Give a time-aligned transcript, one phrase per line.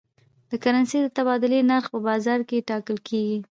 [0.49, 3.37] د کرنسۍ د تبادلې نرخ په بازار کې ټاکل کېږي.